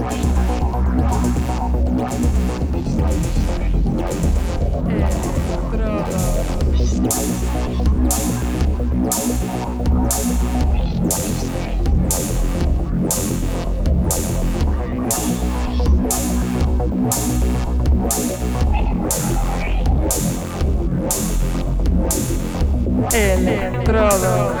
[0.00, 0.49] Estrada.
[23.12, 24.60] Electrodos.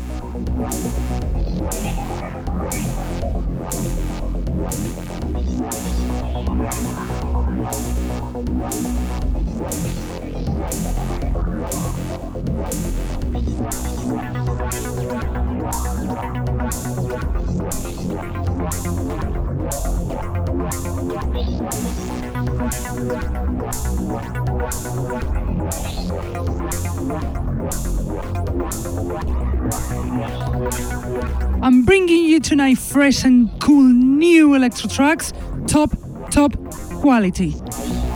[34.81, 35.33] Electro tracks,
[35.67, 35.91] top,
[36.31, 36.53] top
[37.01, 37.55] quality.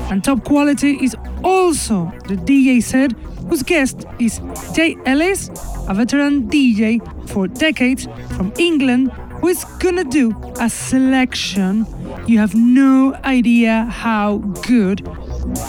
[0.09, 3.11] And top quality is also the DJ set
[3.49, 4.39] whose guest is
[4.73, 5.49] Jay Ellis,
[5.87, 6.99] a veteran DJ
[7.29, 9.11] for decades from England,
[9.41, 11.85] who is gonna do a selection.
[12.27, 14.37] You have no idea how
[14.67, 15.05] good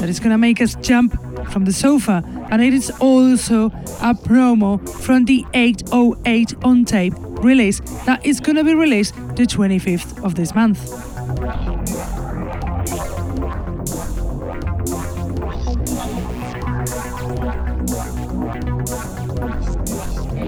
[0.01, 1.19] that is gonna make us jump
[1.51, 2.23] from the sofa.
[2.51, 3.67] And it is also
[4.01, 10.25] a promo from the 808 on tape release that is gonna be released the 25th
[10.25, 10.81] of this month.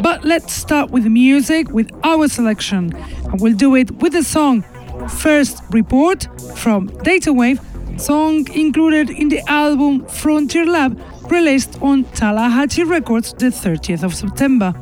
[0.03, 2.95] But let's start with music with our selection.
[3.27, 4.65] And we'll do it with the song
[5.09, 6.27] First Report
[6.57, 7.61] from Datawave,
[8.01, 10.99] song included in the album Frontier Lab
[11.31, 14.73] released on Tallahatchie Records the 30th of September.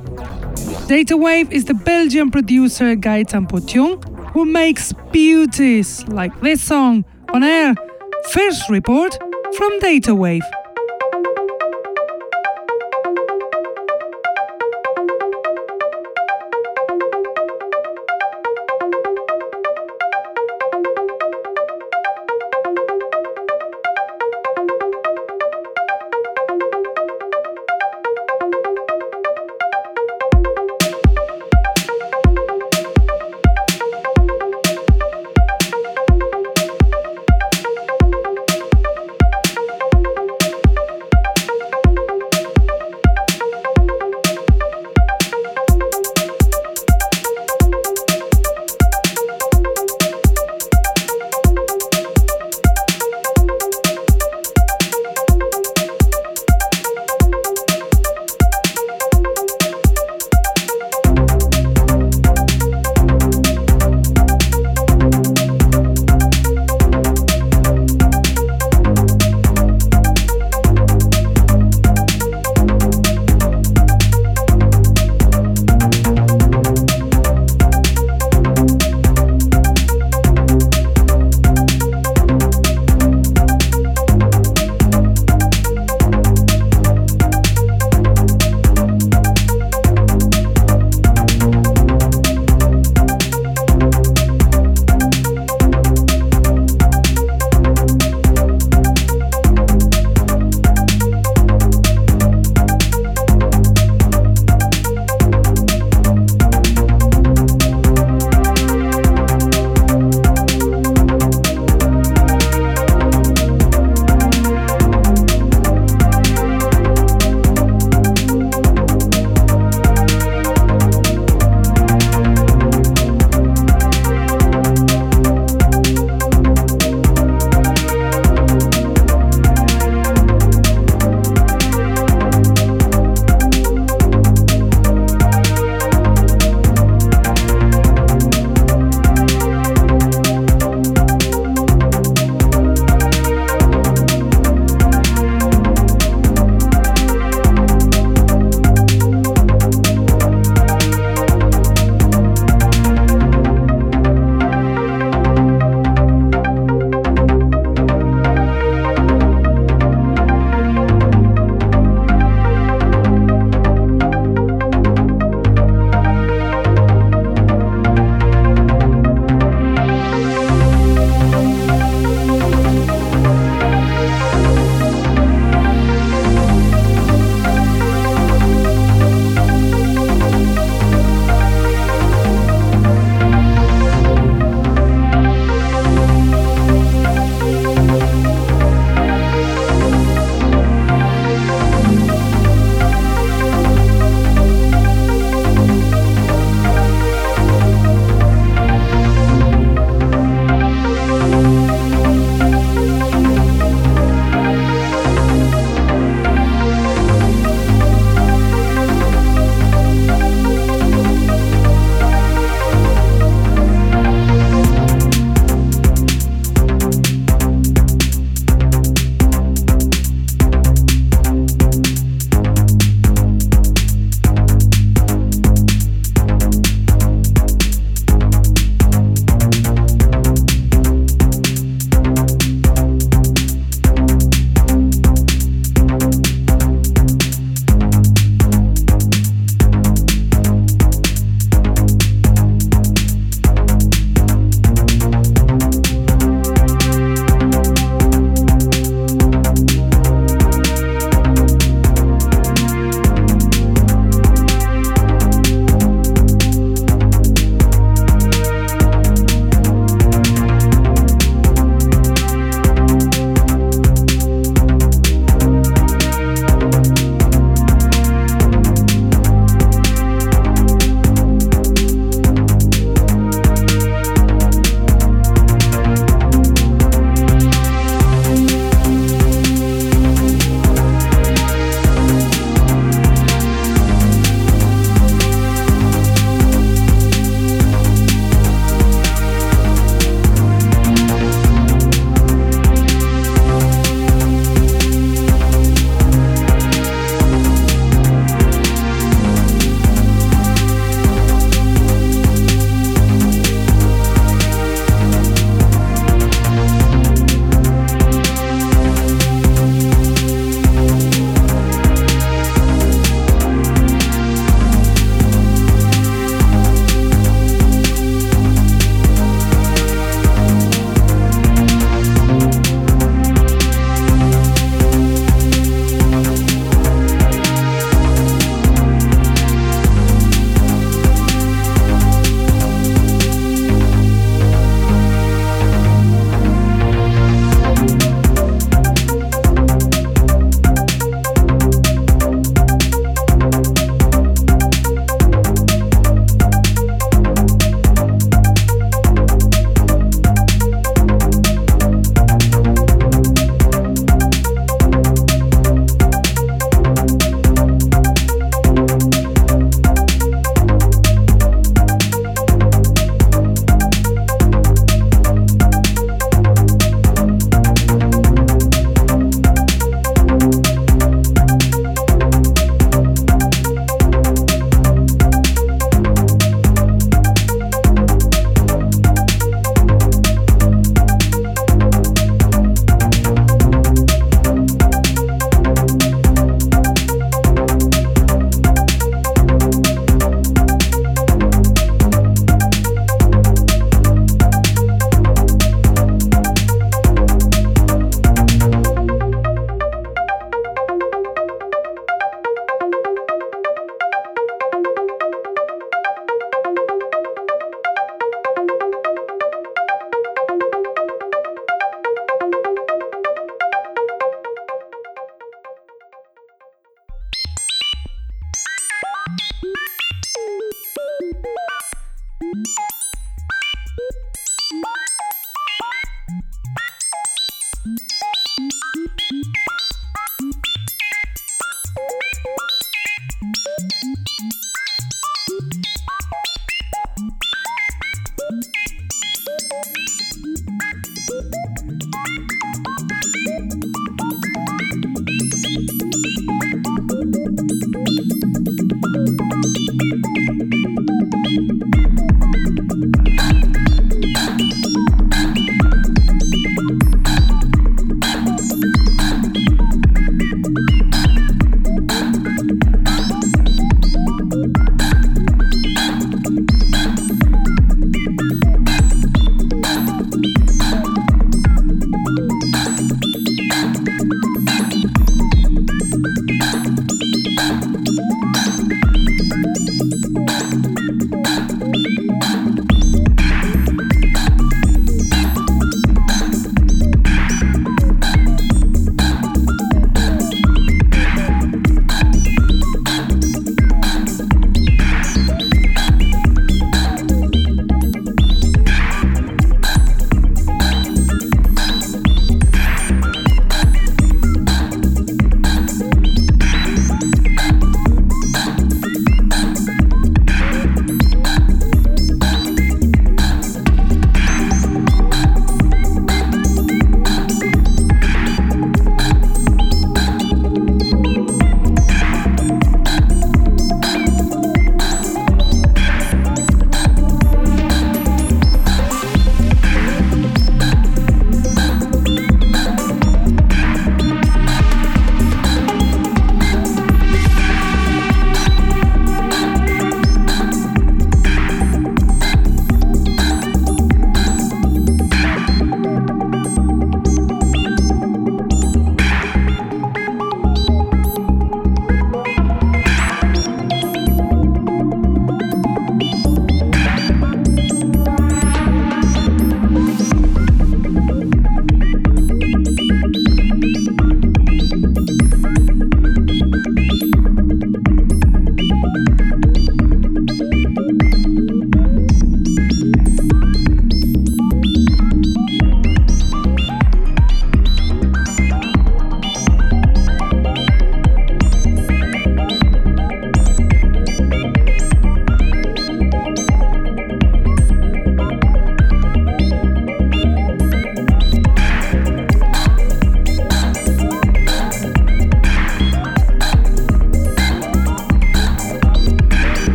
[0.86, 4.00] Datawave is the Belgian producer Gaetan Potion
[4.32, 7.74] who makes beauties like this song on air.
[8.30, 9.19] First report
[9.56, 10.42] from Datawave.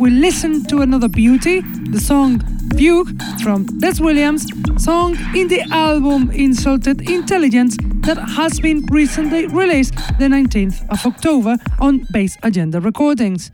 [0.00, 2.40] We listen to another beauty, the song
[2.74, 3.10] Fugue
[3.42, 4.46] from Des Williams,
[4.82, 7.76] song in the album Insulted Intelligence
[8.06, 13.50] that has been recently released the 19th of October on Bass Agenda Recordings.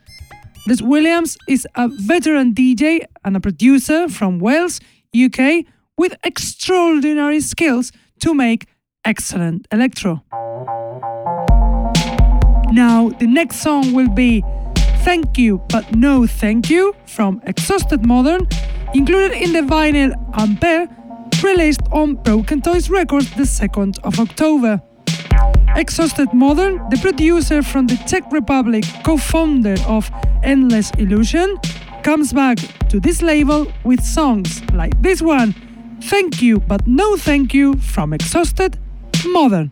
[0.69, 4.79] Des Williams is a veteran DJ and a producer from Wales,
[5.13, 5.65] UK,
[5.97, 8.67] with extraordinary skills to make
[9.03, 10.23] excellent electro.
[12.71, 14.43] Now, the next song will be
[15.03, 18.47] Thank You But No Thank You from Exhausted Modern,
[18.93, 20.87] included in the vinyl Ampere,
[21.43, 24.81] released on Broken Toys Records the 2nd of October.
[25.75, 30.09] Exhausted Modern, the producer from the Czech Republic, co founder of
[30.43, 31.57] Endless Illusion,
[32.03, 32.57] comes back
[32.89, 35.53] to this label with songs like this one
[36.01, 38.77] Thank You But No Thank You from Exhausted
[39.25, 39.71] Modern.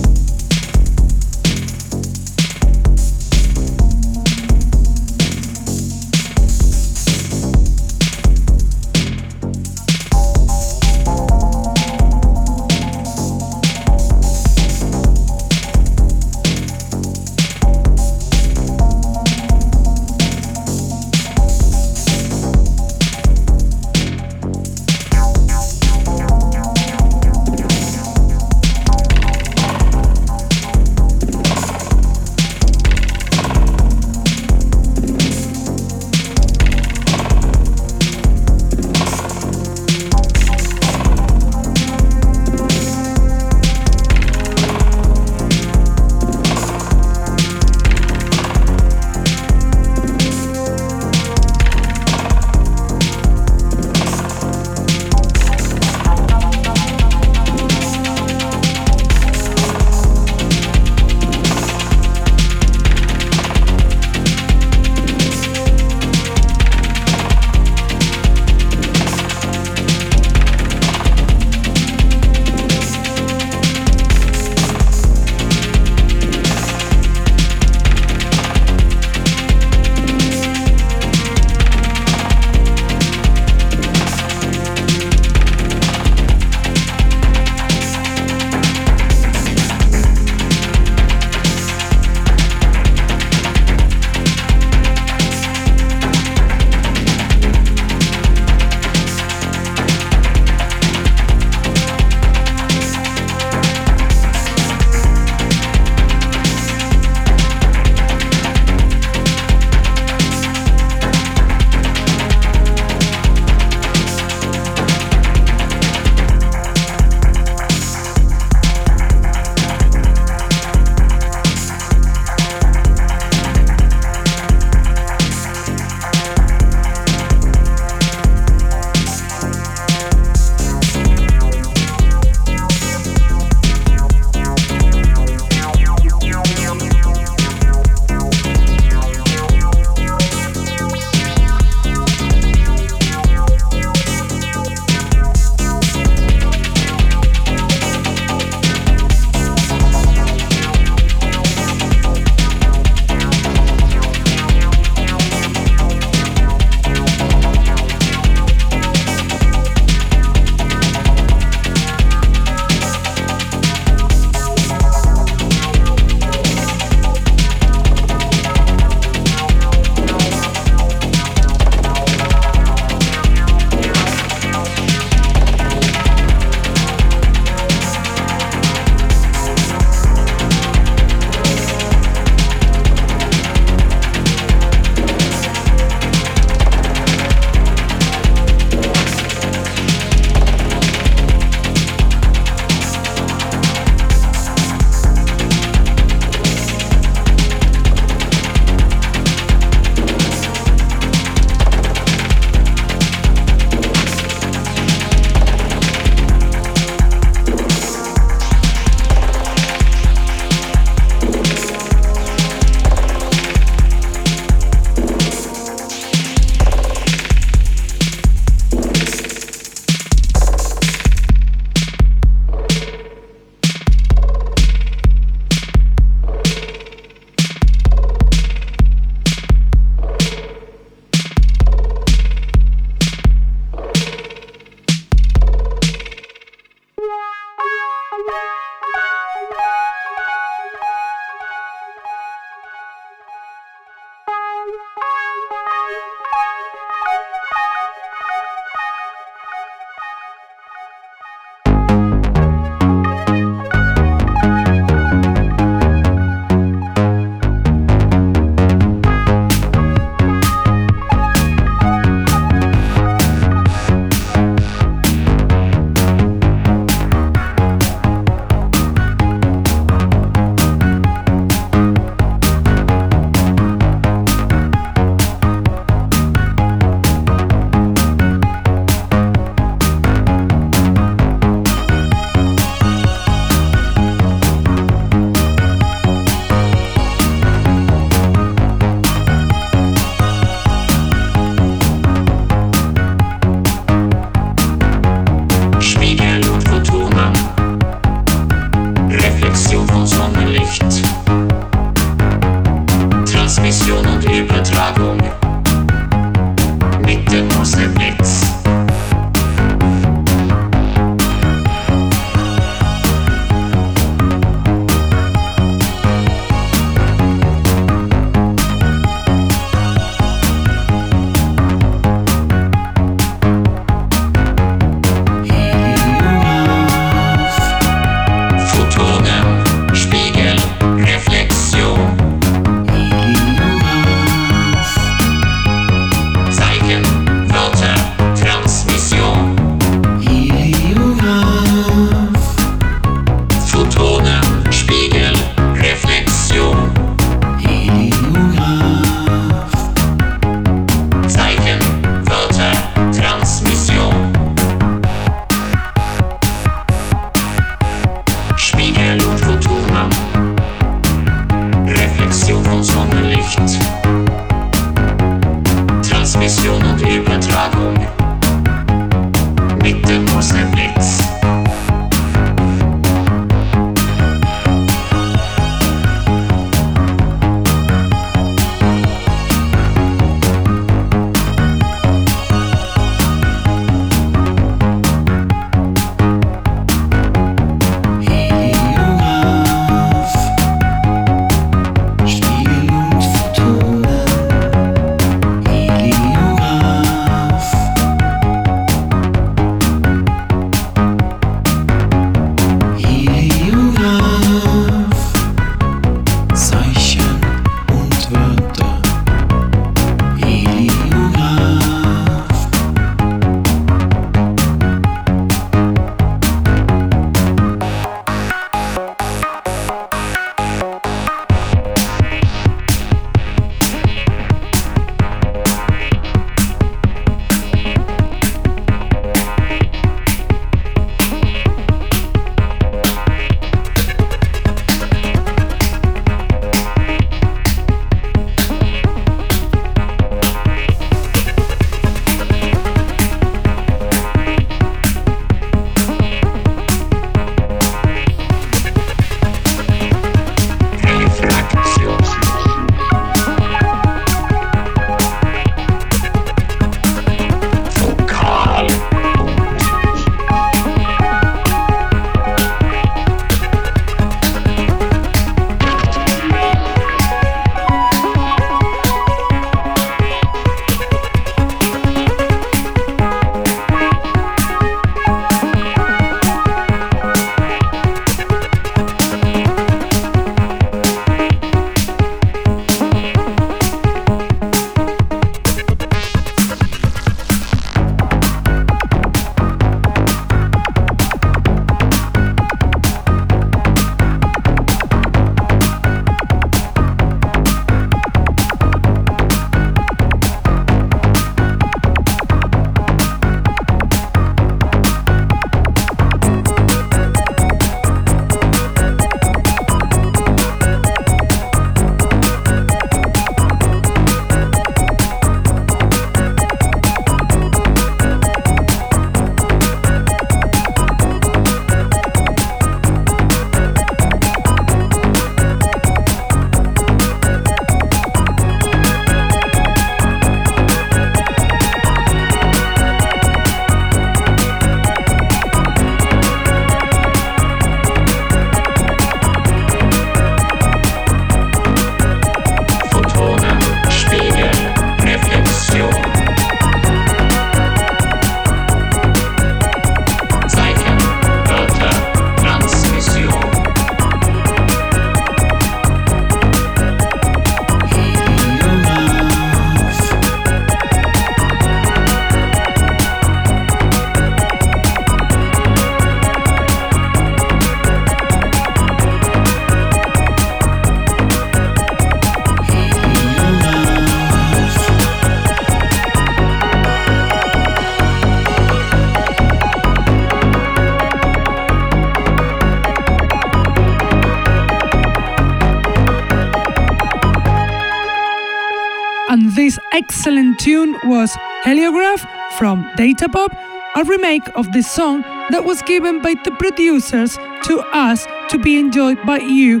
[590.28, 593.70] Excellent tune was Heliograph from Datapop,
[594.14, 598.98] a remake of the song that was given by the producers to us to be
[598.98, 600.00] enjoyed by you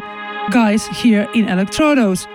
[0.50, 2.26] guys here in Electrodos.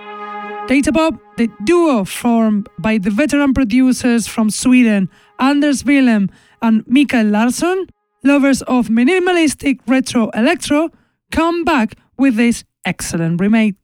[0.66, 6.30] Datapop, the duo formed by the veteran producers from Sweden, Anders Willem
[6.62, 7.86] and Mikael Larsson,
[8.24, 10.90] lovers of minimalistic retro electro,
[11.30, 13.83] come back with this excellent remake.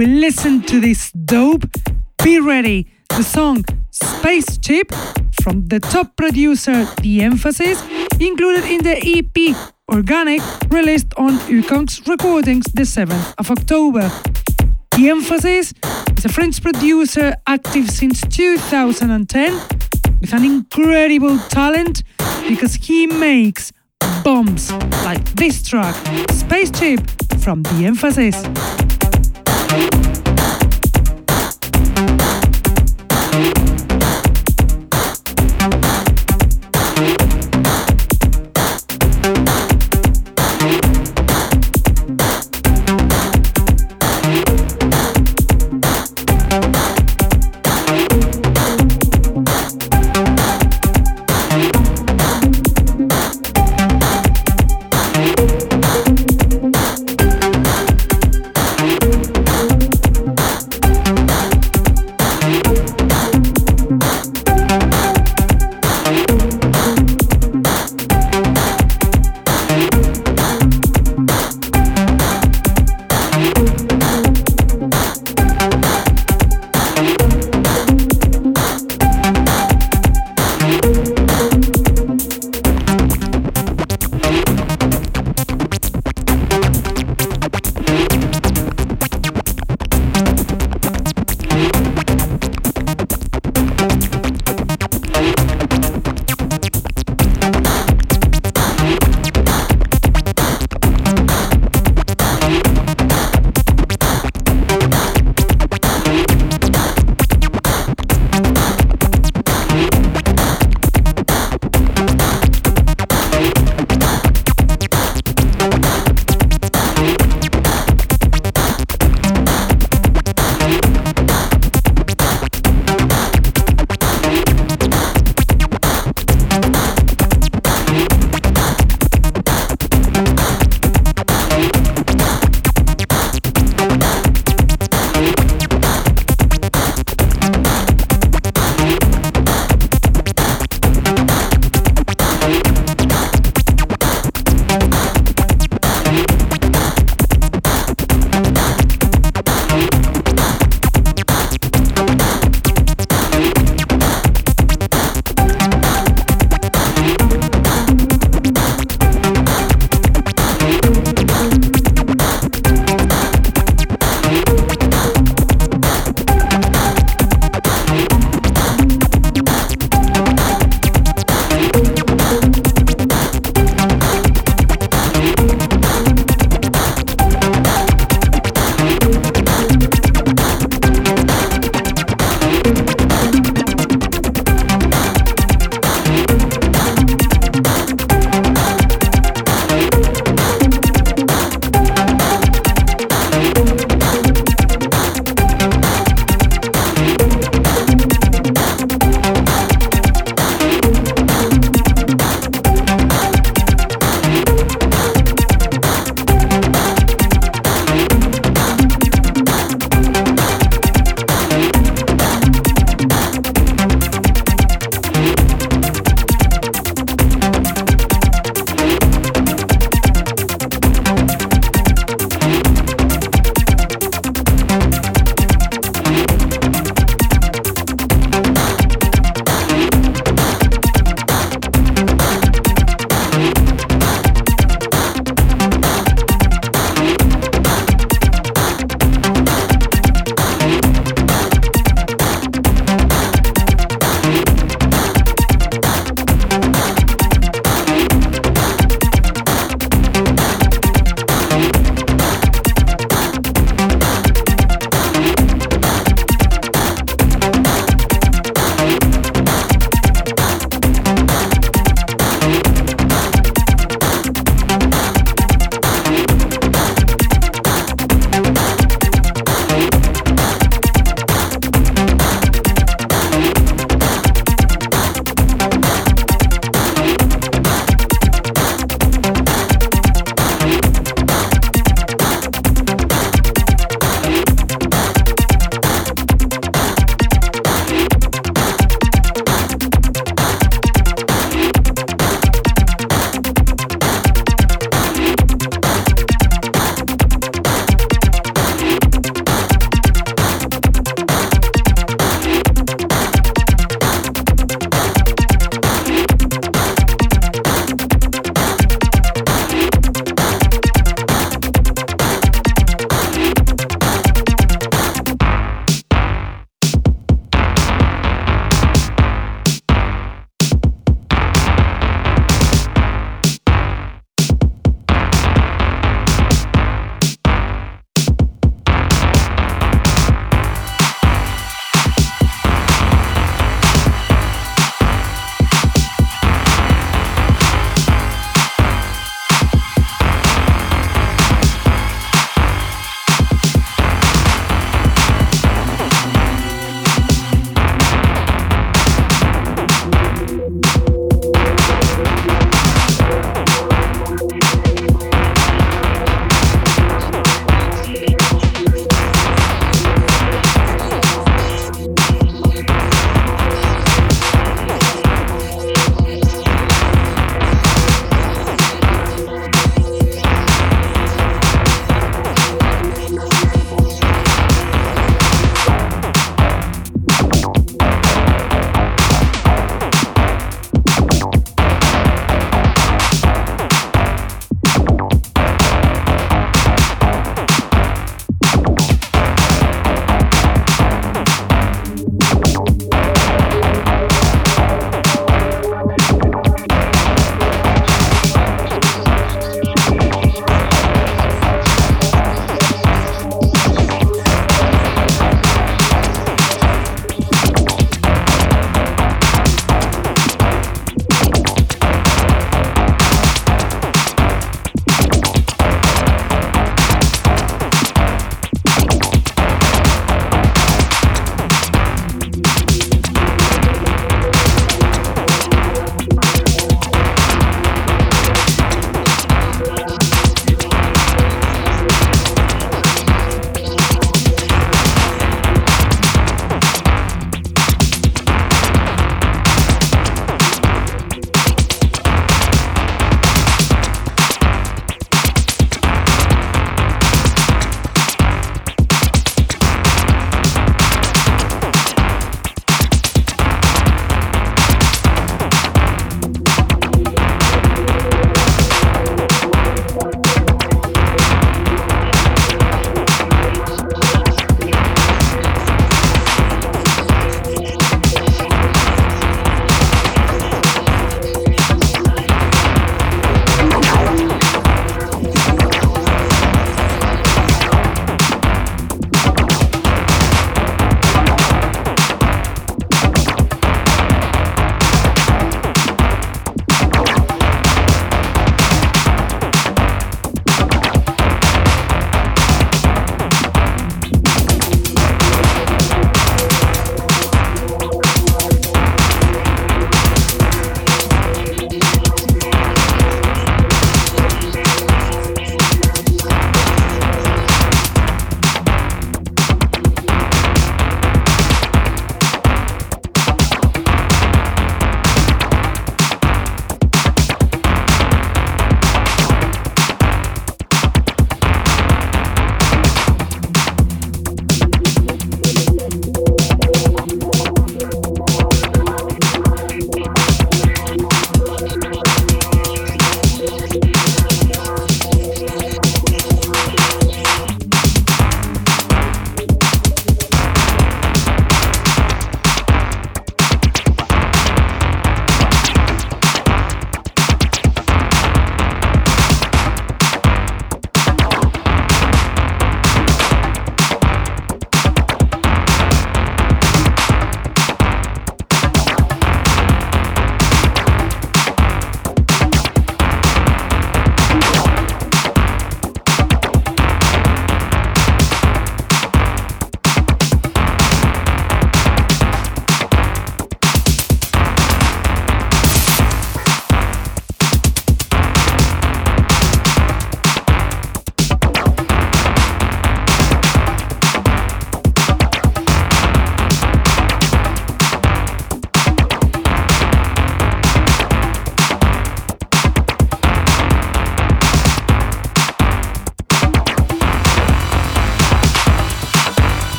[0.00, 1.66] We listen to this dope.
[2.24, 2.90] Be ready.
[3.10, 4.90] The song Spaceship
[5.42, 7.82] from the top producer The Emphasis,
[8.18, 9.54] included in the EP
[9.92, 14.10] Organic, released on Ukongs Recordings the 7th of October.
[14.96, 15.74] The Emphasis
[16.16, 19.52] is a French producer active since 2010
[20.18, 22.04] with an incredible talent
[22.48, 23.70] because he makes
[24.24, 24.72] bombs
[25.04, 25.94] like this track,
[26.30, 27.00] Spaceship
[27.42, 28.89] from The Emphasis.
[29.72, 29.99] After the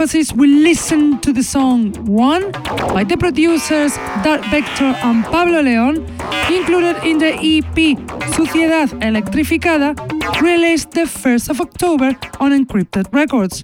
[0.00, 2.52] emphasis, we listen to the song One
[2.94, 3.94] by the producers
[4.24, 6.08] Dark Vector and Pablo León,
[6.50, 7.98] included in the EP
[8.32, 9.92] Suciedad Electrificada,
[10.40, 13.62] released the 1st of October on Encrypted Records.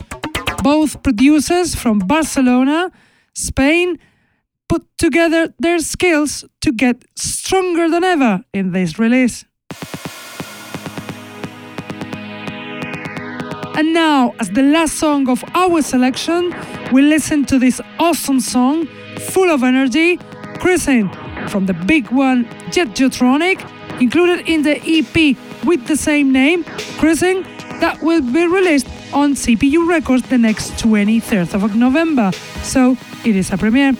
[0.63, 2.91] Both producers from Barcelona,
[3.33, 3.99] Spain,
[4.69, 9.47] put together their skills to get stronger than ever in this release.
[13.77, 16.55] And now, as the last song of our selection,
[16.93, 18.87] we listen to this awesome song,
[19.19, 20.17] full of energy,
[20.61, 21.11] Cruising,
[21.49, 23.61] from the big one Jet Jotronic,
[24.01, 26.65] included in the EP with the same name,
[26.97, 27.43] Cruising,
[27.81, 32.33] that will be released on CPU Records the next 23rd of November.
[32.63, 32.97] So
[33.27, 33.93] it is a premiere.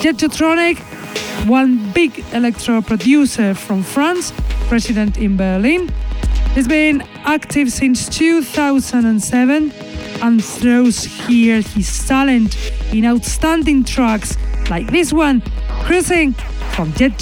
[0.00, 0.78] Jet Jotronic,
[1.46, 4.32] one big electro producer from France,
[4.68, 5.92] resident in Berlin,
[6.54, 9.72] has been active since 2007
[10.22, 12.56] and throws here his talent
[12.92, 14.36] in outstanding tracks
[14.68, 15.42] like this one,
[15.84, 16.32] Cruising
[16.74, 17.18] from Jet.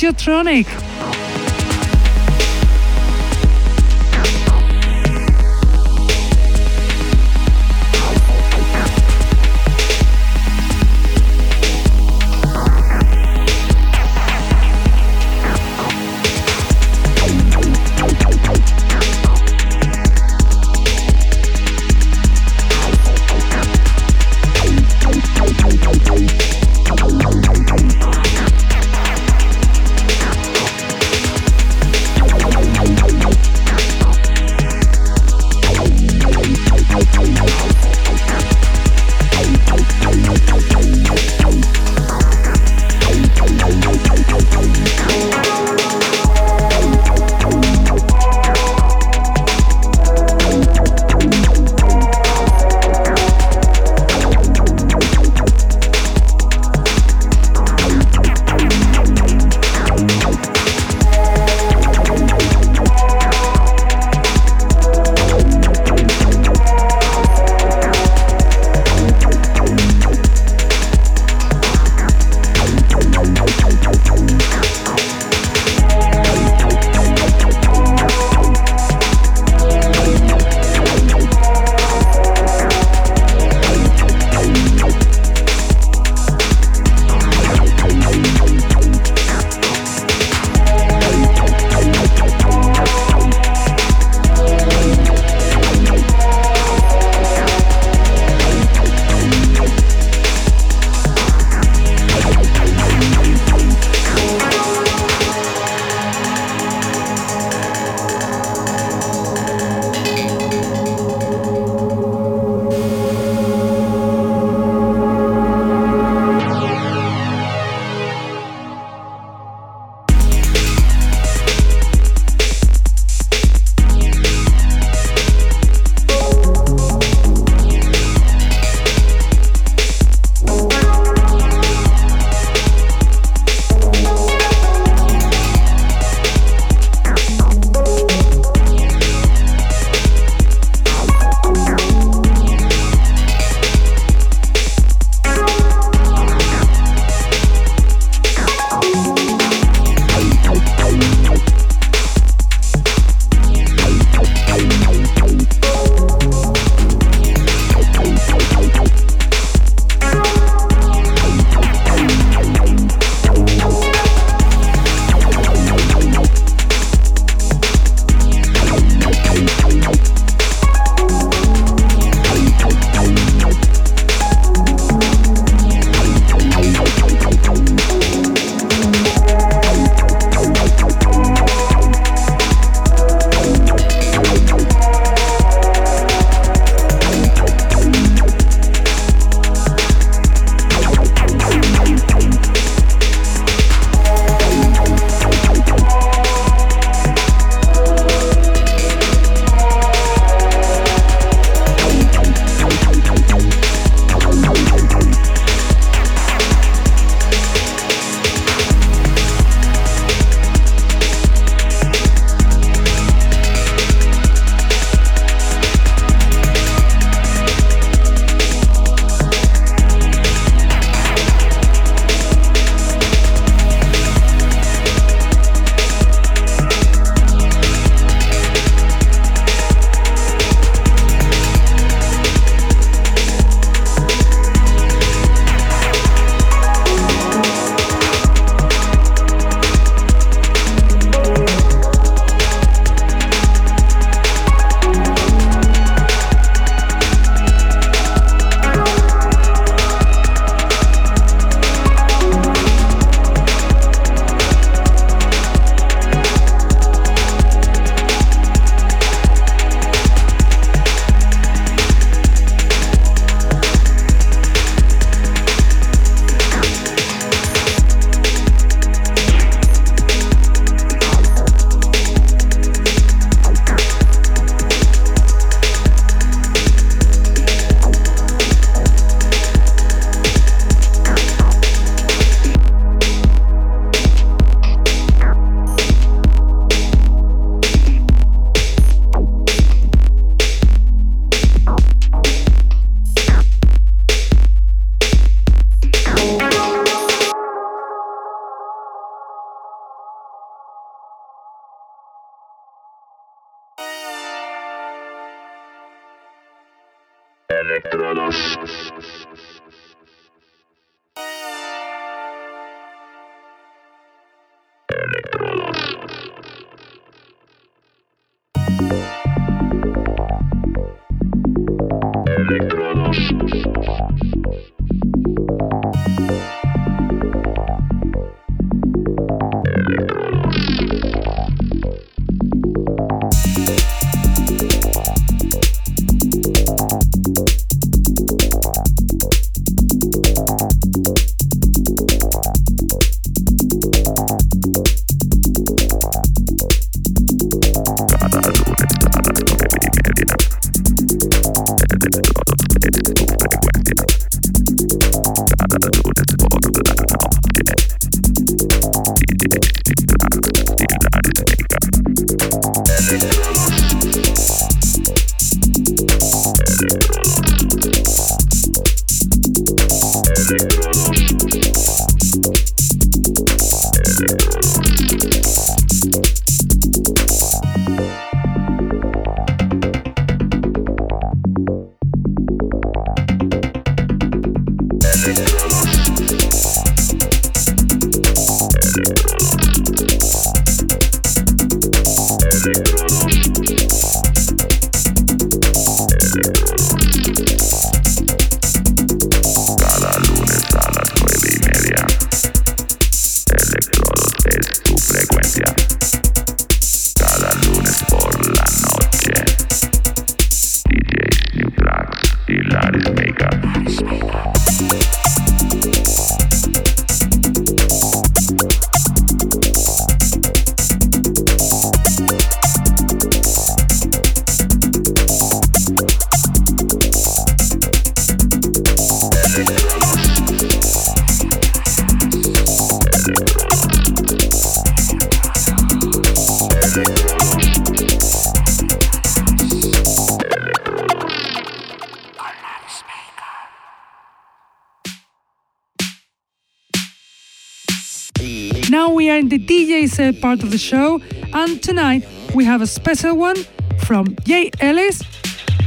[450.48, 451.20] Part of the show,
[451.52, 453.56] and tonight we have a special one
[453.98, 455.20] from Jay Ellis,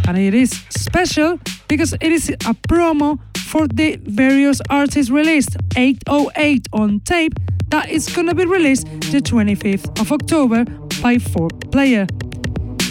[0.08, 6.68] and it is special because it is a promo for the various artists released 808
[6.74, 7.34] on tape
[7.70, 10.64] that is gonna be released the 25th of October
[11.02, 12.06] by 4Player.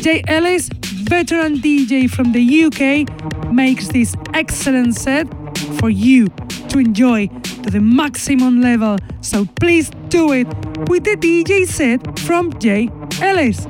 [0.03, 0.71] Jay Ellis,
[1.09, 3.07] veteran DJ from the UK,
[3.53, 5.29] makes this excellent set
[5.79, 6.27] for you
[6.69, 7.29] to enjoy
[7.63, 8.97] to the maximum level.
[9.21, 10.49] So please do it
[10.89, 12.91] with the DJ set from Jay
[13.23, 13.70] Ellis.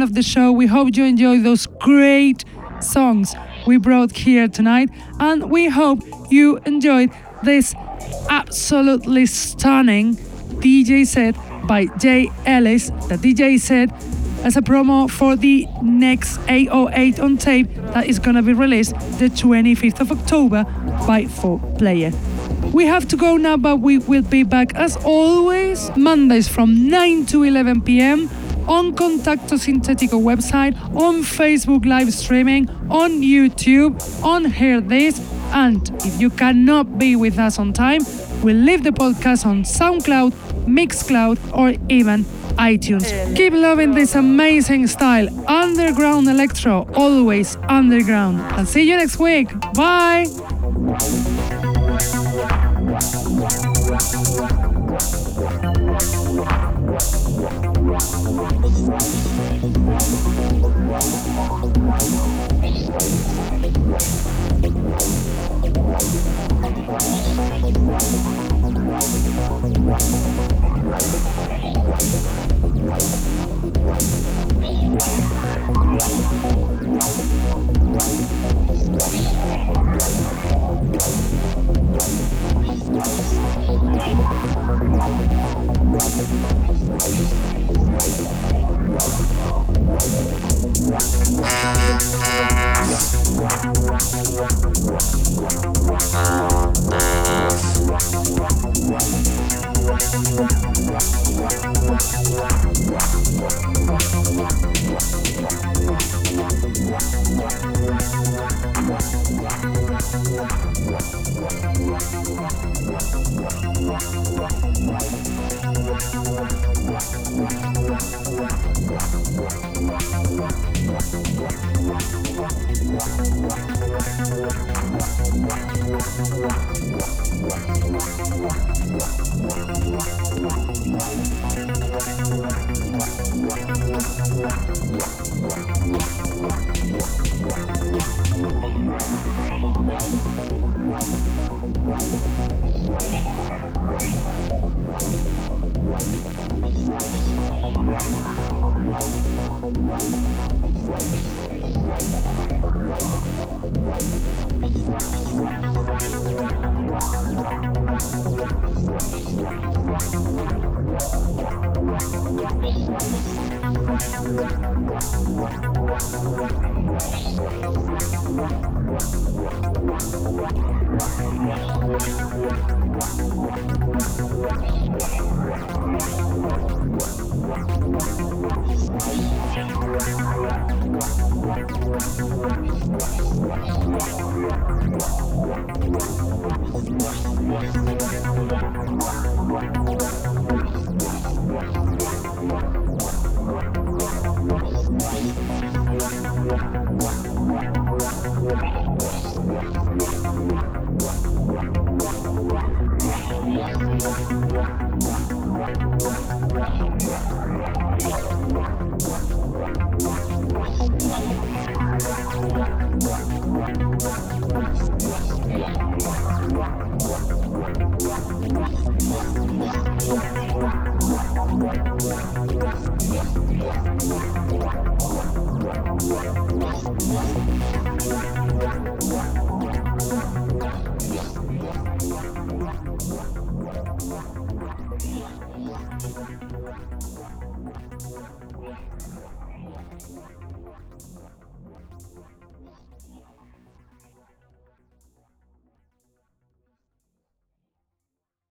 [0.00, 0.50] End of the show.
[0.50, 2.44] We hope you enjoyed those great
[2.80, 3.34] songs
[3.66, 6.00] we brought here tonight, and we hope
[6.30, 7.10] you enjoyed
[7.42, 7.74] this
[8.30, 10.16] absolutely stunning
[10.64, 11.34] DJ set
[11.66, 12.88] by Jay Ellis.
[13.08, 13.90] The DJ set
[14.42, 19.28] as a promo for the next 808 on tape that is gonna be released the
[19.28, 20.64] 25th of October
[21.06, 22.12] by 4Player.
[22.72, 27.26] We have to go now, but we will be back as always Mondays from 9
[27.26, 28.30] to 11 p.m.
[28.70, 35.20] on Contacto Sintetico website, on Facebook live streaming, on YouTube, on Hear This,
[35.52, 38.00] and if you cannot be with us on time,
[38.44, 40.30] we'll leave the podcast on SoundCloud,
[40.66, 42.24] Mixcloud, or even
[42.56, 43.36] iTunes.
[43.36, 48.40] Keep loving this amazing style, underground electro, always underground.
[48.56, 49.48] And see you next week.
[49.74, 50.26] Bye.
[66.90, 67.50] Right.
[88.90, 89.30] Wow.